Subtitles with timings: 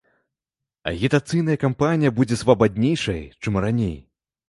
[0.91, 3.97] Агітацыйная кампанія будзе свабаднейшай, чым раней.